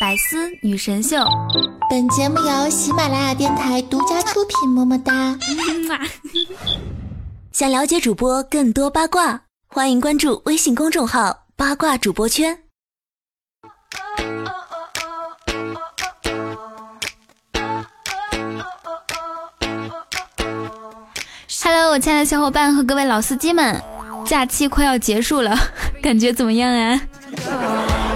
[0.00, 1.18] 百思女神秀，
[1.90, 4.66] 本节目由喜马拉雅电台独家出品。
[4.66, 5.36] 么么哒！
[7.52, 12.60] 想了解主播更多八卦，欢迎关注微信公众号“八卦主播圈”。
[21.62, 23.78] Hello，我亲爱的小伙伴和各位老司机们，
[24.24, 25.54] 假期快要结束了，
[26.02, 26.98] 感觉怎么样啊？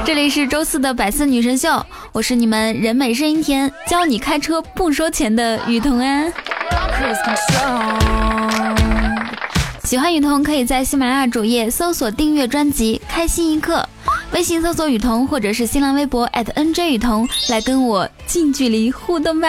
[0.07, 6.25] 这里是周四的百思女神秀，我是你们人美声音甜，教你开车不收钱的雨桐啊。
[9.83, 13.87] 喜欢雨桐可以在喜马拉雅主页搜索订阅专辑《开心一刻》，
[14.35, 19.49] 微信搜索雨桐或者是新浪微博 @NJ 雨桐来跟我近距离互动吧。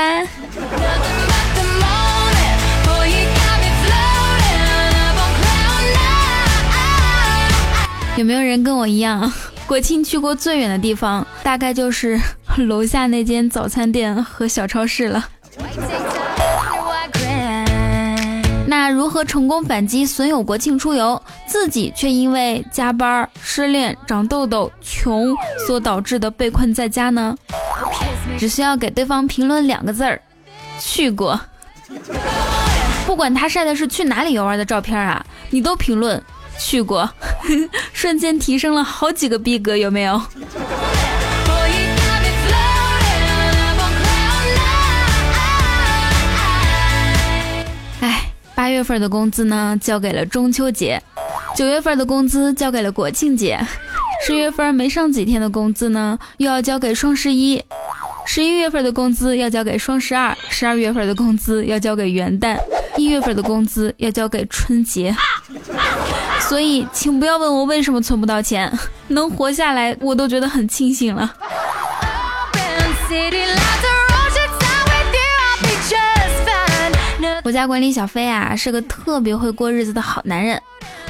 [8.18, 9.30] 有没有人跟我一样，
[9.68, 12.20] 国庆去过最远的地方，大概就是
[12.68, 15.28] 楼下那间早餐店和小超市了？
[18.68, 27.36] 那如何成功反击损友国庆出游，自己却因为加班、失恋、长痘痘、穷所导致的被困在家呢？
[28.38, 30.22] 只需要给对方评论两个字儿：
[30.80, 31.40] 去过。
[33.06, 36.22] 不管他晒的是去哪里游玩的照片啊，你都评论。
[36.58, 37.10] 去过，
[37.94, 40.22] 瞬间提升了好几个逼格，有没有？
[48.02, 50.98] 哎，八月份的工资呢，交给了中秋节；
[51.56, 53.58] 九月份的工资交给了国庆节；
[54.26, 57.60] 十月份没上几天的工资呢，又要交给双十一；
[58.26, 62.58] 十一月份的工资要交给双十二；十二月份的工资要交给元旦；
[62.98, 65.10] 一月份的工资要交给春节。
[65.10, 65.18] 啊
[66.48, 68.72] 所以，请不要问我为什么存不到钱，
[69.10, 71.34] 能活下来我都觉得很庆幸了。
[77.44, 80.60] 我家管理小飞啊，是个特别会过日子的好男人。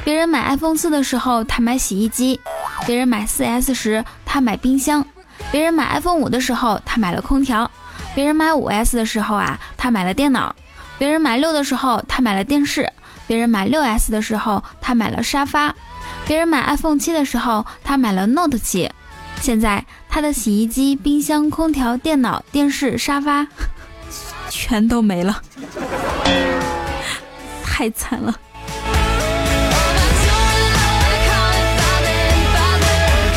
[0.04, 2.38] 别人买 iPhone 四的时候，他买洗衣机；
[2.86, 5.02] 别人买四 S 时，他买冰箱；
[5.50, 7.66] 别人买 iPhone 五的时候，他买了空调；
[8.14, 10.54] 别人买五 S 的时候啊，他买了电脑；
[10.98, 12.92] 别人买六的时候，他买了电视。
[13.28, 15.74] 别人买六 S 的时候，他买了沙发；
[16.26, 18.92] 别人买 iPhone 七的时候，他买了 Note 七。
[19.42, 23.46] 现在他的洗衣机、冰箱、空调、电脑、电视、沙发
[24.50, 25.42] 全都没了，
[27.64, 28.34] 太惨了。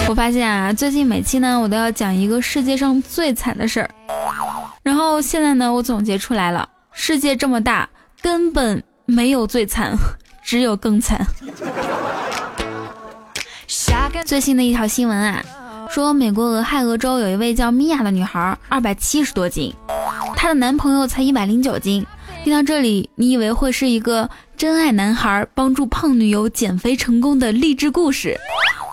[0.08, 3.90] 我发现啊，最近每期呢，我都要讲一个世界上最惨的事儿。
[4.82, 7.86] 然后现在呢，我总结出来了：世界这么大，
[8.22, 8.82] 根本。
[9.10, 9.96] 没有最惨，
[10.44, 11.26] 只有更惨。
[14.26, 15.42] 最新的一条新闻啊，
[15.88, 19.72] 说美国俄亥俄州有一位叫米娅的女孩，二百七十多斤，
[20.36, 22.04] 她的男朋友才一百零九斤。
[22.44, 28.38] 听到这里，你以为会是一个真爱男孩帮助胖女友减肥成功的励志故事，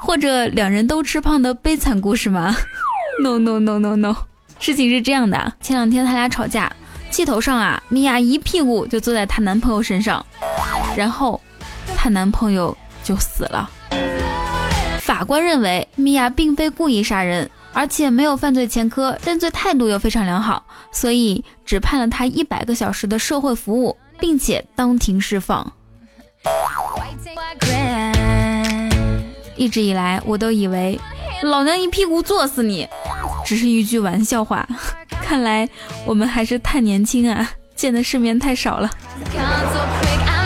[0.01, 2.55] 或者两人都吃胖的悲惨故事吗？
[3.21, 4.15] No No No No No，
[4.59, 6.71] 事情是这样的，前两天他俩吵架。
[7.15, 10.25] 气头上啊，米娅一屁股就坐在她男朋友身上，
[10.97, 11.39] 然后
[11.95, 13.69] 她男朋友就死了。
[14.99, 25.71] 法官认为米娅并非故意杀人，而且没有犯罪前科，认罪态度又非常良好，所以只判了她一百个小时的社会服务，并且当庭释放。
[29.55, 30.99] 一直以来，我都以为
[31.43, 32.85] 老娘一屁股坐死你，
[33.45, 34.67] 只是一句玩笑话。
[35.25, 35.67] 看来
[36.05, 38.89] 我们还是太年轻啊，见的世面太少了。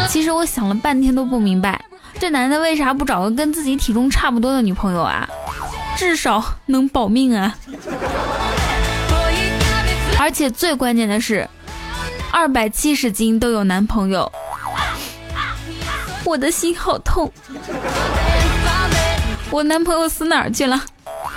[0.08, 1.84] 其实我想了半天都不明白，
[2.18, 5.28] 这男的为啥不找个跟自己体重差不多的女朋友啊？
[5.98, 7.54] 至少能保命啊！
[10.18, 11.48] 而且最关键的是，
[12.32, 14.32] 二百七十斤都有男朋友，
[16.24, 17.30] 我的心好痛。
[19.52, 20.82] 我男朋友死哪儿去了？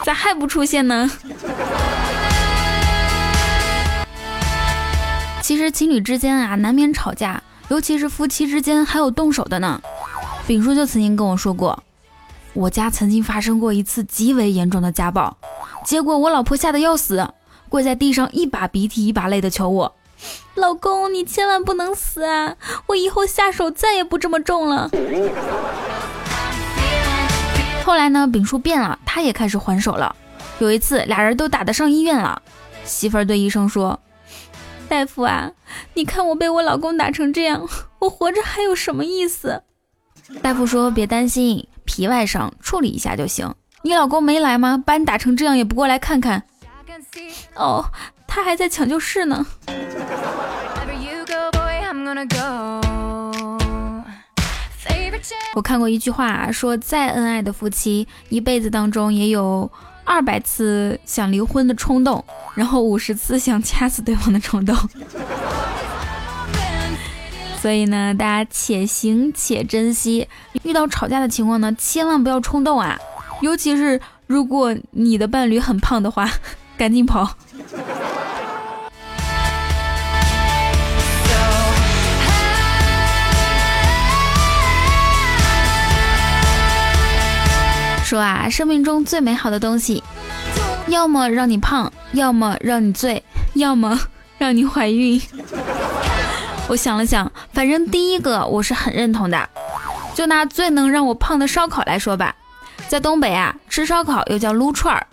[0.05, 1.11] 咋还不出现呢？
[5.43, 9.83] 其实情侣之间啊，难免吵架，尤其是夫妻之间还有动手的呢。
[10.47, 11.83] 丙叔就曾经跟我说过，
[12.53, 15.37] 我家曾经发生过一次极为严重的家暴，
[15.85, 17.29] 结果我老婆吓得要死，
[17.69, 19.93] 跪在地上一把鼻涕一把泪的求我，
[20.55, 22.55] 老公你千万不能死啊！
[22.87, 24.89] 我以后下手再也不这么重了。
[27.85, 30.15] 后来呢，丙叔变了，他也开始还手了。
[30.61, 32.41] 有一次俩人都打得上医院了，
[32.85, 33.99] 媳妇儿对医生说。
[34.93, 35.53] 大夫啊，
[35.95, 37.67] 你看我被我老公打成这样，
[38.01, 39.63] 我活着还有什么意思？
[40.43, 43.55] 大夫说别担心，皮外伤处理一下就行。
[43.81, 44.77] 你老公没来吗？
[44.85, 46.43] 把你打成这样也不过来看看。
[47.55, 47.87] 哦，
[48.29, 49.47] 他还在抢救室呢。
[55.55, 59.71] 我看过一句话，说再恩爱的夫妻，一辈子当中也有
[60.05, 62.25] 二百次想离婚的冲动，
[62.55, 64.77] 然后五十次想掐死对方的冲动。
[67.61, 70.27] 所以呢，大家且行且珍惜。
[70.65, 72.99] 遇到吵架的情况呢，千万不要冲动啊！
[73.41, 76.29] 尤其是如果你的伴侣很胖的话，
[76.77, 77.37] 赶紧跑。
[88.13, 90.05] 说啊，生命中最美好的东西，
[90.89, 93.25] 要么让你胖，要么让你醉，
[93.55, 93.99] 要么
[94.37, 95.19] 让你怀孕。
[96.69, 99.49] 我想了想，反正第一个我是很认同的。
[100.15, 102.37] 就拿最能让我胖的烧烤来说吧，
[102.87, 105.07] 在东北啊，吃烧烤又叫撸串儿。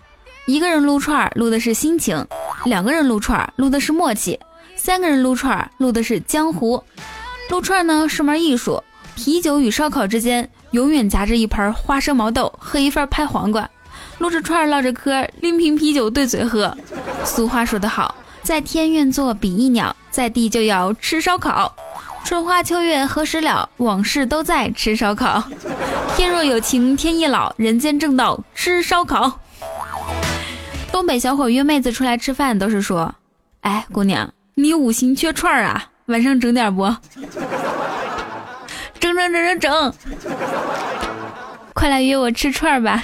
[0.44, 2.22] 一个人撸串儿撸的是心情，
[2.66, 4.38] 两个人撸串儿撸的是默契，
[4.76, 6.84] 三个人撸串儿撸的是江湖。
[7.48, 8.84] 撸串呢是门艺术，
[9.16, 10.50] 啤酒与烧烤之间。
[10.72, 13.68] 永远夹着一盘花生毛豆和一份拍黄瓜，
[14.18, 16.76] 撸着串唠着嗑，拎瓶啤酒对嘴喝。
[17.24, 21.74] 俗话说得好，在天愿作比翼鸟，在地就要吃烧烤。
[22.22, 23.68] 春花秋月何时了？
[23.78, 25.42] 往事都在吃烧烤。
[26.16, 29.40] 天若有情天亦老，人间正道吃烧烤。
[30.92, 33.14] 东北小伙约妹子出来吃饭都是说
[33.62, 36.82] ：“哎，姑娘，你五行缺串啊，晚上整点不？”
[39.14, 39.94] 整整整整整，
[41.74, 43.02] 快来约我吃串吧！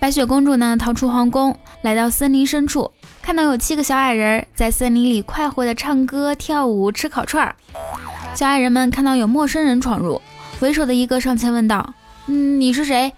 [0.00, 2.90] 白雪公主呢，逃出皇宫，来到森林深处，
[3.20, 7.56] 看到有七个小矮人在森林里快活的唱歌、跳舞、吃烤串儿。
[8.34, 10.20] 小矮人们看到有陌生人闯入，
[10.60, 11.94] 为首的一个上前问道
[12.26, 13.12] ：“嗯，你是谁？”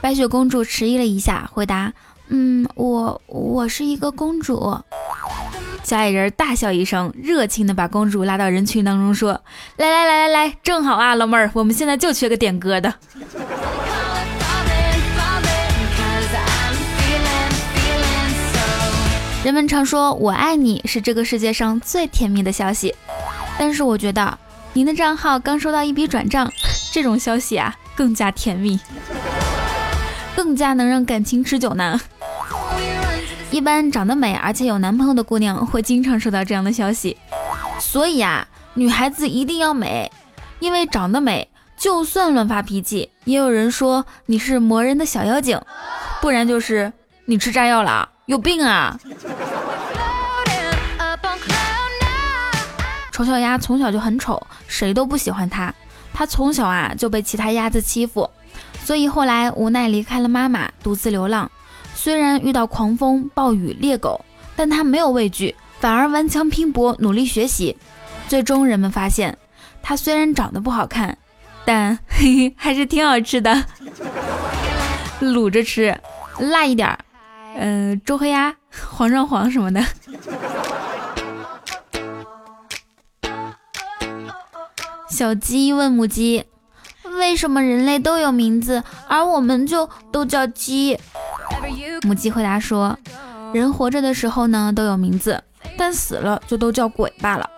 [0.00, 1.92] 白雪公主迟疑了一下，回答。
[2.32, 4.78] 嗯，我我是一个公主。
[5.82, 9.32] 小矮人大笑一声，热情的把公主拉到人群当中，说
[9.76, 12.94] ：“来来来来来，正好啊，老妹儿，我们现在就缺个点歌的。”
[19.42, 22.94] 人们常说“我爱你”是这个世界上最甜蜜的消息，
[23.58, 24.38] 但是我觉得
[24.74, 26.48] 您的账号刚收到一笔转账，
[26.92, 28.78] 这种消息啊更加甜蜜，
[30.36, 31.98] 更加能让感情持久呢。
[33.50, 37.16] 一般长得美而且有男朋友的姑娘会经常收到这样的消息，
[37.80, 40.10] 所以啊，女孩子一定要美，
[40.60, 45.60] 因为长得美，就算乱发脾气，也有人说你是磨人的小妖精，
[46.20, 46.92] 不然就是
[47.24, 48.96] 你吃炸药了，有病啊！
[53.12, 55.74] 丑小鸭从小就很丑，谁都不喜欢它，
[56.14, 58.30] 它从小啊就被其他鸭子欺负，
[58.84, 61.50] 所以后来无奈离开了妈妈，独自流浪。
[62.02, 64.24] 虽然遇到狂风暴雨猎狗，
[64.56, 67.76] 但他没有畏惧，反而顽强拼搏，努力学习。
[68.26, 69.36] 最终，人们发现，
[69.82, 71.18] 他虽然长得不好看，
[71.66, 73.66] 但嘿 嘿还是挺好吃的，
[75.20, 75.94] 卤着吃，
[76.38, 76.98] 辣一点儿，
[77.56, 78.56] 嗯，周黑鸭、
[78.88, 79.84] 黄上黄什么的。
[85.10, 86.46] 小鸡问母鸡
[87.18, 90.98] ：“为什么人类都有名字，而我们就都叫鸡？”
[92.02, 92.98] 母鸡回答说
[93.52, 95.42] ：“人活着的时候呢都有名字，
[95.76, 97.48] 但死了就都叫鬼罢了。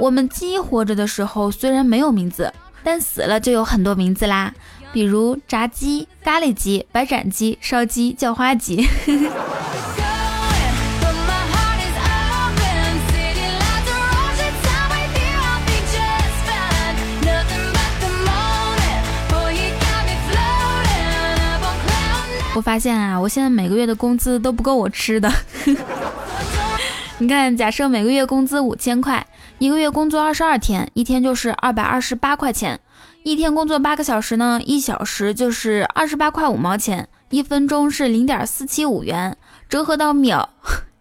[0.00, 2.52] 我们鸡活着的时候虽然没有名字，
[2.84, 4.54] 但死了就有很多名字啦，
[4.92, 8.88] 比如炸鸡、咖喱鸡、白斩鸡、烧鸡、叫花鸡。”
[22.58, 25.32] 我发现啊，我现在每个月的工资都不够我吃的。
[27.18, 29.24] 你看，假设每个月工资五千块，
[29.58, 32.80] 一个月工作二十二天，一天就是二百二十八块钱。
[33.22, 39.36] 一天工作八个小时呢，一小时就是二十八块五毛钱，一分钟是零点四七五元，
[39.68, 40.48] 折合到秒，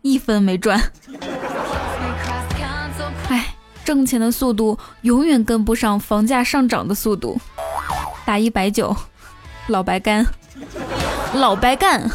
[0.03, 0.79] 一分没赚。
[3.29, 7.41] 哎，挣钱的速度永远跟不上房价上涨的速度。
[8.25, 8.95] 打一百九，
[9.65, 10.23] 老白干。
[11.33, 12.09] 老白干。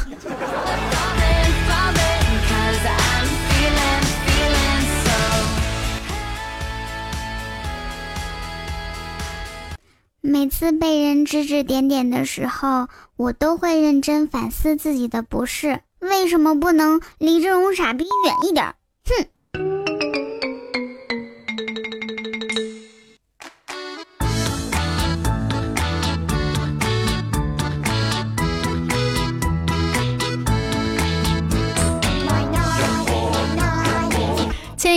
[10.24, 15.80] 每次被人指指点点的时候，我都会认真反思自己的不是。
[15.98, 18.74] 为什么不能离这种傻逼远一点？
[19.04, 19.26] 哼！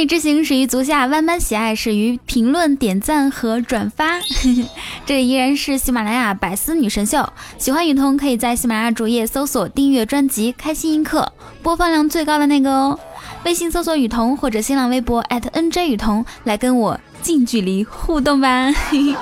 [0.05, 4.19] 之行始于足下，万般喜爱始于评论、点赞和转发。
[5.05, 11.31] 这里依然是喜马拉雅百思女神秀，喜欢雨桐可以在喜马拉雅主页搜索订阅专辑《开心一刻》，
[11.63, 12.99] 播放量最高的那个哦。
[13.45, 18.71] 微信搜索雨桐或者新浪微博 @nj 雨桐来跟我近距离互动吧。
[18.71, 19.15] 嘿嘿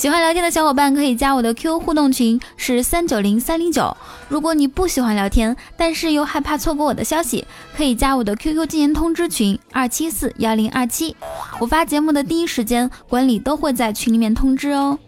[0.00, 3.94] 喜欢聊天的小伙伴可以加我的 QQ 互动群，是三九零三零九。
[4.30, 11.14] 如果你不喜欢聊天，但是又害怕错过我的消息，可以加我的 QQ 禁言通知群二七四幺零二七。
[11.58, 14.98] 我发节目的第一时间，管理都会在群里面通知哦。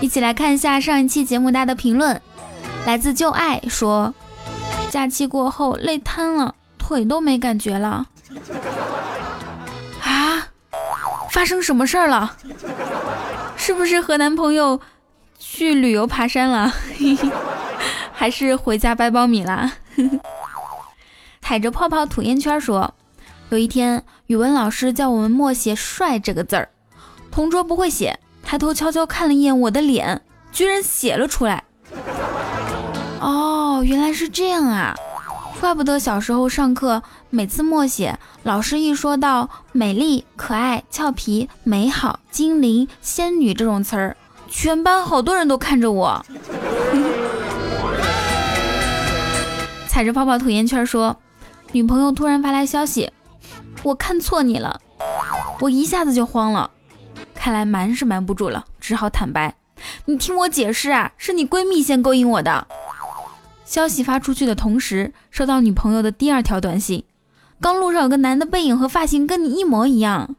[0.00, 2.20] 一起来看一下上一期节目大家的评论，
[2.86, 4.12] 来自旧爱说，
[4.90, 8.04] 假期过后累瘫了，腿都没感觉了。
[11.36, 12.34] 发生什么事儿了？
[13.58, 14.80] 是不是和男朋友
[15.38, 16.72] 去旅游爬山了？
[18.10, 19.70] 还是回家掰苞米啦？
[21.42, 22.94] 踩着泡泡吐烟圈说，
[23.50, 26.70] 有一天语文老师叫我们默写“帅”这个字儿，
[27.30, 31.64] 同桌不会写，抬头悄悄看了一眼我的脸，居然写了出来。
[33.20, 34.94] 哦，原来是这样啊！
[35.60, 44.16] 怪不得小时候上课，每次默写，老师一说到美丽、可爱、俏皮、美好、精灵、仙女这种词儿，
[44.48, 46.24] 全班好多人都看着我，
[49.88, 51.16] 踩着泡泡吐烟圈说
[51.72, 53.10] ：“女朋友突然发来消息，
[53.82, 54.80] 我看错你了。”
[55.60, 56.70] 我一下子就慌了，
[57.34, 59.54] 看来瞒是瞒不住了，只好坦白
[60.04, 62.66] ：“你听我解释啊，是你闺蜜先勾引我的。”
[63.66, 67.04] 消息发出去的同时，收到女朋友的第二条短信：
[67.60, 70.36] 刚路上有个男的背影和发型跟你一模一样。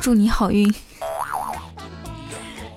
[0.00, 0.72] 祝你好运。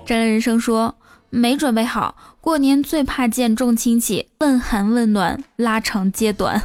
[0.07, 0.95] 战乱人生说
[1.29, 6.63] 没准备好，过年最怕见重亲戚，问寒问暖，拉长接短。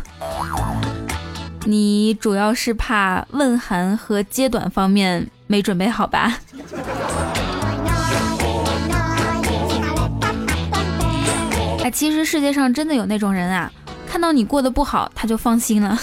[1.66, 6.38] 你主要是怕问寒和接短方面没准备好吧？
[11.82, 13.70] 哎，其实世界上真的有那种人啊，
[14.06, 15.98] 看到你过得不好，他就放心了。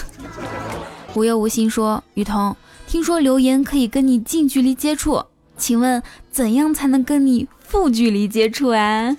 [1.16, 2.56] 无忧无心说，雨桐，
[2.88, 5.26] 听说留言可以跟你近距离接触，
[5.58, 9.18] 请问怎样才能跟你负距离接触啊？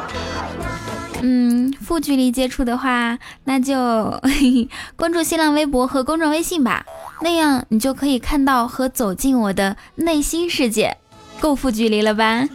[1.22, 4.30] 嗯，负距离接触的话，那就嘿
[4.64, 6.86] 嘿关注新浪微博和公众微信吧，
[7.22, 10.96] 那样你就可以看到和走进我的内心世界，
[11.38, 12.48] 够负距离了吧？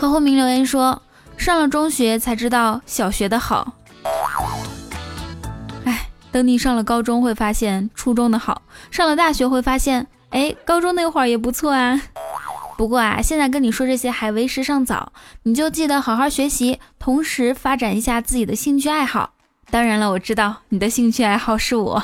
[0.00, 1.02] 何后明留言说，
[1.36, 3.74] 上了中学才知道小学的好，
[5.84, 12.00] 哎，等你上了高中会发现初中的好，上了大学会发现，哎，高中那会儿也不错啊。
[12.76, 19.30] 不过啊，现在跟你说这些还为时尚早，你就记得好好学习，同时发展一下自己的兴趣爱好。
[19.70, 22.02] 当然了，我知道你的兴趣爱好是我，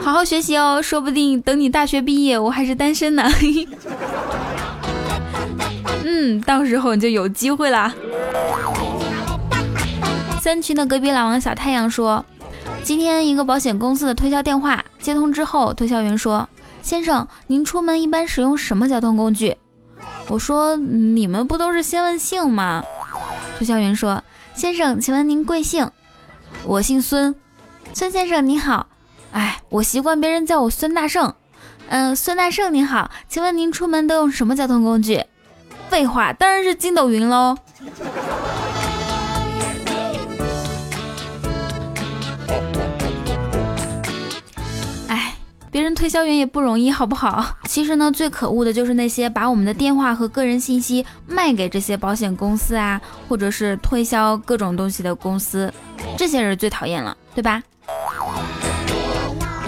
[0.00, 3.24] 好好学习哦，说不定等你大学毕业，我还是单身呢。
[6.04, 7.92] 嗯，到时候你就有机会啦。
[10.40, 12.24] 三群的隔壁老王小太阳说，
[12.82, 16.48] 今天一个保险公司的推销电话接通之后，推销员说。
[16.80, 19.56] 先生，您出门一般使用什么交通工具？
[20.28, 22.82] 我说你们不都是先问姓吗？
[23.58, 24.22] 推销员说
[24.54, 25.90] ：“先生，请问您贵姓？
[26.64, 27.34] 我姓孙，
[27.92, 28.86] 孙先生您好。
[29.32, 31.34] 哎，我习惯别人叫我孙大圣。
[31.88, 35.24] 嗯，孙大圣您好，请问您出门都用什么交通工具？
[35.88, 37.56] 废话，当然是筋斗云喽。”
[45.78, 47.54] 别人推销员也不容易，好不好？
[47.68, 55.72] 其实呢，最可恶的就是那些把我们的电话和个人信息卖给这些保险公司啊，或者是推销各种东西的公司，
[56.16, 57.62] 这些人最讨厌了，对吧？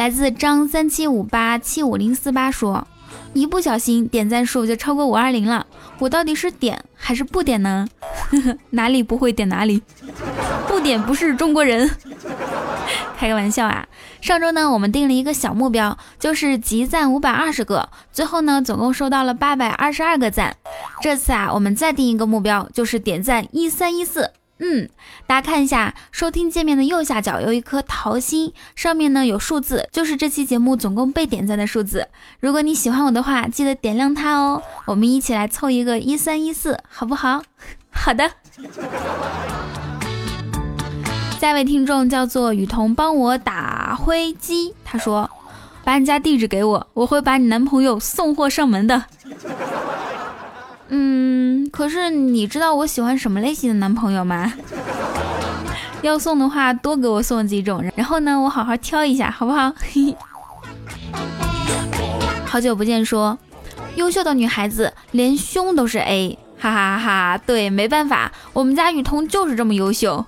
[0.00, 2.84] 来自张三七五八七五零四八说，
[3.32, 5.64] 一不小心点赞数就超过五二零了，
[6.00, 7.86] 我到底是点还是不点呢？
[8.70, 9.80] 哪里不会点哪里，
[10.66, 11.88] 不点不是中国人。
[13.16, 13.86] 开个玩笑啊！
[14.20, 17.88] 上周呢，我们定了一个小目标，就是集赞五百二十个。
[18.12, 20.56] 最后呢，总共收到了八百二十二个赞。
[21.00, 24.30] 这次啊，我们再定一个目标，就是点赞一三一四。
[24.58, 24.90] 嗯，
[25.26, 32.06] 大家看一下收听界面的右下角有一颗桃心，上面呢有数字，就是这期节目总共被点赞的数字。
[32.40, 34.62] 如果你喜欢我的话，记得点亮它哦。
[34.84, 37.42] 我们一起来凑一个一三一四，好不好？
[37.90, 38.30] 好的。
[41.40, 44.74] 下一位听众叫做雨桐，帮我打灰机。
[44.84, 45.30] 他说
[45.82, 49.02] ：“把你家地址给我，我会把你男朋友送货上门的。”
[50.88, 54.52] 嗯，可是你知道我喜欢什么类型的男朋友吗？
[56.02, 59.72] 要送的话，多给我送几种，然后呢，我好好挑一下，好不好？
[62.44, 63.38] 好久不见，说
[63.94, 67.38] 优秀的女孩子连胸都是 A，哈哈哈哈！
[67.46, 70.26] 对，没办法，我们家雨桐就是这么优秀。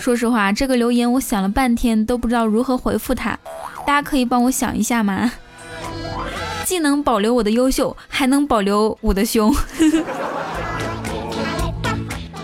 [0.00, 3.38] 说实话，这个留言我想了半天都不知道如何回复他，
[3.86, 5.30] 大家可以帮我想一下吗？
[6.64, 9.54] 既能保留我的优秀，还能保留我的胸。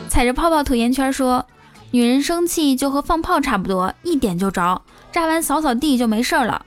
[0.08, 1.46] 踩着泡泡吐烟圈说
[1.92, 6.64] ：“女人生气就和放炮差不多，一点就着，炸完扫扫地就没事了。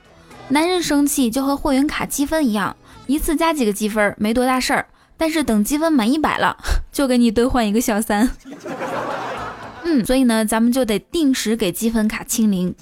[0.48, 2.74] 男人生气就和会员卡积分一样，
[3.06, 6.56] 一次加几个积分没多大事儿，但是等积分满一百了，
[6.90, 8.28] 就给你兑换一个小三。
[9.90, 12.72] 嗯，所以呢，咱们就得定时给积分卡清零，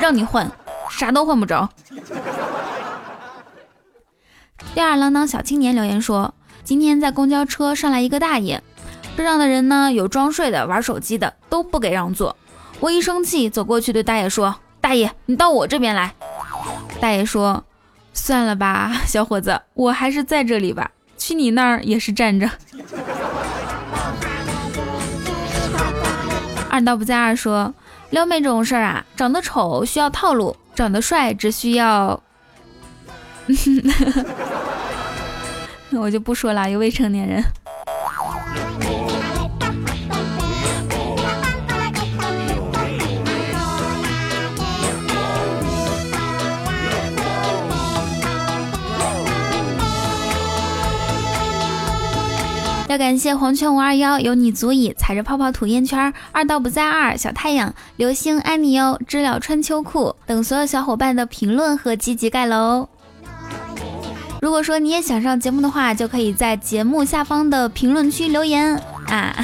[0.00, 0.50] 让你换，
[0.90, 1.68] 啥都换不着。”
[4.74, 8.60] 吊儿郎当小青年留言说：“今天在公交车上来一个大爷。”
[9.16, 12.36] 车上的人呢，有装睡的、玩手机的，都不给让座。
[12.80, 16.12] 我一生气，走过去对大爷说：“大爷，你到我这边来。”
[17.00, 17.62] 大爷说
[18.12, 22.50] ：“算了吧，小伙子，我还是在这里吧，去你那儿也是站着。”
[26.72, 27.74] 二刀不在二说
[28.08, 32.18] ：“撩妹这种事儿啊，长得丑需要套路，长得帅只需要
[35.92, 37.44] 我就不说了，有未成年人。”
[52.92, 62.86] 要感谢黄泉五二幺，有你足矣，踩着泡泡吐烟圈，二道不在二，小太阳，流星爱你哟，知了穿秋裤等所有小伙伴的评论和积极盖楼。
[64.42, 69.34] 如果说你也想上节目的话，就可以在节目下方的评论区留言啊。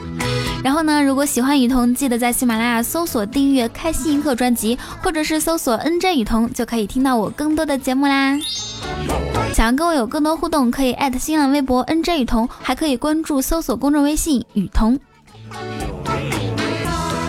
[0.62, 8.36] 然后呢，如果喜欢雨桐，记得在喜马拉雅搜索订阅开心一刻专辑，或者是搜索 NJ 雨桐，就可以听到我更多的节目啦。
[9.52, 14.98] 想要跟我有更多互动，可以艾特新浪微博 N J 雨桐，还可以关注搜索公众微信雨桐。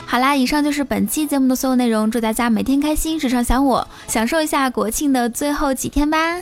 [0.06, 6.42] 好啦，以上就是本期节目的所有内容，祝大家每天开心，时常想我，享受一下国庆的最后几天吧。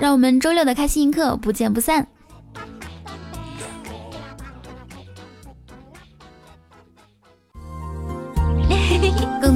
[0.00, 2.08] 让我们周六的开心一刻不见不散。